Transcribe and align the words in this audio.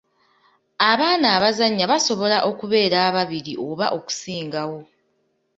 Abaana 0.91 1.27
abazannya 1.37 1.85
basobola 1.91 2.37
okubeera 2.49 2.97
ababiri 3.09 3.53
oba 3.67 3.87
okusingawo. 3.97 4.79